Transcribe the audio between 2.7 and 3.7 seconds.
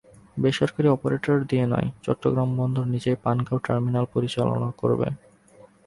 নিজেই পানগাঁও